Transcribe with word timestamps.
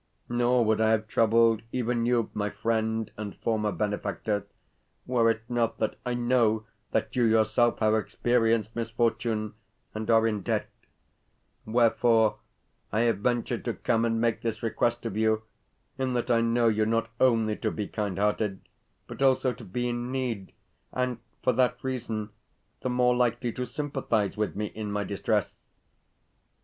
Nor 0.29 0.65
would 0.65 0.81
I 0.81 0.89
have 0.93 1.07
troubled 1.07 1.61
even 1.71 2.07
you, 2.07 2.31
my 2.33 2.49
friend 2.49 3.11
and 3.17 3.35
former 3.37 3.71
benefactor, 3.71 4.47
were 5.05 5.29
it 5.29 5.43
not 5.47 5.77
that 5.77 5.97
I 6.03 6.15
know 6.15 6.65
that 6.89 7.15
you 7.15 7.23
yourself 7.23 7.77
have 7.81 7.93
experienced 7.93 8.75
misfortune 8.75 9.53
and 9.93 10.09
are 10.09 10.25
in 10.25 10.41
debt; 10.41 10.71
wherefore, 11.67 12.39
I 12.91 13.01
have 13.01 13.19
ventured 13.19 13.63
to 13.65 13.75
come 13.75 14.03
and 14.03 14.19
make 14.19 14.41
this 14.41 14.63
request 14.63 15.05
of 15.05 15.15
you, 15.15 15.43
in 15.99 16.13
that 16.13 16.31
I 16.31 16.41
know 16.41 16.67
you 16.67 16.87
not 16.87 17.11
only 17.19 17.55
to 17.57 17.69
be 17.69 17.87
kind 17.87 18.17
hearted, 18.17 18.61
but 19.05 19.21
also 19.21 19.53
to 19.53 19.63
be 19.63 19.87
in 19.87 20.11
need, 20.11 20.51
and 20.91 21.19
for 21.43 21.53
that 21.53 21.77
reason 21.83 22.31
the 22.79 22.89
more 22.89 23.15
likely 23.15 23.51
to 23.53 23.67
sympathise 23.67 24.35
with 24.35 24.55
me 24.55 24.65
in 24.65 24.91
my 24.91 25.03
distress." 25.03 25.57